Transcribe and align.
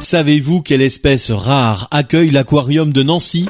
Savez-vous 0.00 0.60
quelle 0.60 0.82
espèce 0.82 1.30
rare 1.30 1.88
accueille 1.90 2.30
l'aquarium 2.30 2.92
de 2.92 3.02
Nancy? 3.02 3.48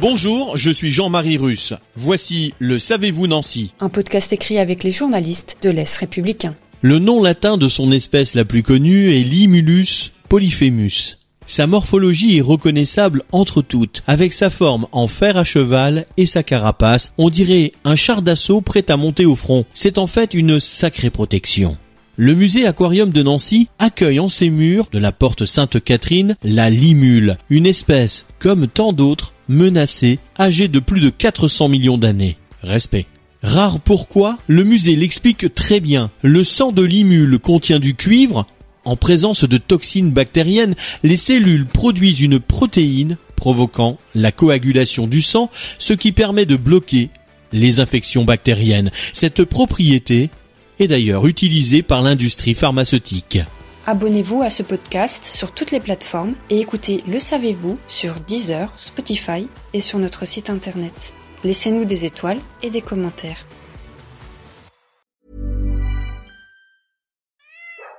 Bonjour, 0.00 0.56
je 0.56 0.70
suis 0.72 0.90
Jean-Marie 0.90 1.36
Russe. 1.36 1.74
Voici 1.94 2.54
le 2.58 2.80
Savez-vous 2.80 3.28
Nancy 3.28 3.72
Un 3.78 3.88
podcast 3.88 4.32
écrit 4.32 4.58
avec 4.58 4.82
les 4.82 4.90
journalistes 4.90 5.58
de 5.62 5.70
l'Est 5.70 5.96
républicain. 5.96 6.56
Le 6.80 6.98
nom 6.98 7.22
latin 7.22 7.56
de 7.56 7.68
son 7.68 7.92
espèce 7.92 8.34
la 8.34 8.44
plus 8.44 8.64
connue 8.64 9.14
est 9.14 9.22
Limulus 9.22 10.12
polyphemus. 10.28 11.18
Sa 11.46 11.68
morphologie 11.68 12.38
est 12.38 12.42
reconnaissable 12.42 13.22
entre 13.30 13.62
toutes, 13.62 14.02
avec 14.08 14.32
sa 14.32 14.50
forme 14.50 14.88
en 14.90 15.06
fer 15.06 15.36
à 15.36 15.44
cheval 15.44 16.04
et 16.16 16.26
sa 16.26 16.42
carapace, 16.42 17.12
on 17.16 17.30
dirait 17.30 17.72
un 17.84 17.94
char 17.94 18.22
d'assaut 18.22 18.60
prêt 18.60 18.90
à 18.90 18.96
monter 18.96 19.24
au 19.24 19.36
front. 19.36 19.64
C'est 19.72 19.98
en 19.98 20.08
fait 20.08 20.34
une 20.34 20.58
sacrée 20.58 21.10
protection. 21.10 21.76
Le 22.24 22.36
musée 22.36 22.68
aquarium 22.68 23.10
de 23.10 23.20
Nancy 23.20 23.66
accueille 23.80 24.20
en 24.20 24.28
ses 24.28 24.48
murs 24.48 24.86
de 24.92 25.00
la 25.00 25.10
porte 25.10 25.44
Sainte-Catherine 25.44 26.36
la 26.44 26.70
limule, 26.70 27.36
une 27.50 27.66
espèce, 27.66 28.26
comme 28.38 28.68
tant 28.68 28.92
d'autres, 28.92 29.34
menacée, 29.48 30.20
âgée 30.38 30.68
de 30.68 30.78
plus 30.78 31.00
de 31.00 31.10
400 31.10 31.66
millions 31.66 31.98
d'années. 31.98 32.36
Respect. 32.62 33.06
Rare 33.42 33.80
pourquoi 33.80 34.38
Le 34.46 34.62
musée 34.62 34.94
l'explique 34.94 35.52
très 35.52 35.80
bien. 35.80 36.12
Le 36.22 36.44
sang 36.44 36.70
de 36.70 36.84
limule 36.84 37.40
contient 37.40 37.80
du 37.80 37.96
cuivre. 37.96 38.46
En 38.84 38.94
présence 38.94 39.42
de 39.42 39.58
toxines 39.58 40.12
bactériennes, 40.12 40.76
les 41.02 41.16
cellules 41.16 41.66
produisent 41.66 42.20
une 42.20 42.38
protéine 42.38 43.16
provoquant 43.34 43.98
la 44.14 44.30
coagulation 44.30 45.08
du 45.08 45.22
sang, 45.22 45.50
ce 45.80 45.92
qui 45.92 46.12
permet 46.12 46.46
de 46.46 46.54
bloquer 46.54 47.10
les 47.52 47.80
infections 47.80 48.22
bactériennes. 48.22 48.92
Cette 49.12 49.44
propriété 49.44 50.30
d'ailleurs 50.88 51.26
utilisée 51.26 51.82
par 51.82 52.02
l'industrie 52.02 52.54
pharmaceutique. 52.54 53.40
Abonnez-vous 53.86 54.42
à 54.42 54.50
ce 54.50 54.62
podcast 54.62 55.26
sur 55.26 55.50
toutes 55.52 55.72
les 55.72 55.80
plateformes 55.80 56.34
et 56.50 56.60
écoutez 56.60 57.02
Le 57.08 57.18
Savez-vous 57.18 57.78
sur 57.88 58.14
Deezer, 58.20 58.72
Spotify 58.76 59.48
et 59.72 59.80
sur 59.80 59.98
notre 59.98 60.24
site 60.24 60.50
internet. 60.50 61.12
Laissez-nous 61.42 61.84
des 61.84 62.04
étoiles 62.04 62.38
et 62.62 62.70
des 62.70 62.80
commentaires. 62.80 63.44